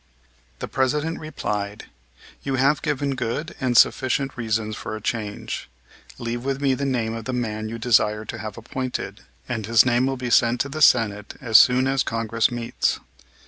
The 0.57 0.67
President 0.67 1.19
replied: 1.19 1.85
"You 2.41 2.55
have 2.55 2.81
given 2.81 3.13
good 3.13 3.53
and 3.61 3.77
sufficient 3.77 4.35
reasons 4.35 4.75
for 4.75 4.95
a 4.95 4.99
change. 4.99 5.69
Leave 6.17 6.43
with 6.43 6.59
me 6.59 6.73
the 6.73 6.85
name 6.87 7.13
of 7.13 7.25
the 7.25 7.33
man 7.33 7.69
you 7.69 7.77
desire 7.77 8.25
to 8.25 8.39
have 8.39 8.57
appointed, 8.57 9.21
and 9.47 9.67
his 9.67 9.85
name 9.85 10.07
will 10.07 10.17
be 10.17 10.31
sent 10.31 10.59
to 10.61 10.69
the 10.69 10.81
Senate 10.81 11.35
as 11.39 11.59
soon 11.59 11.85
as 11.85 12.01
Congress 12.01 12.49
meets." 12.49 12.99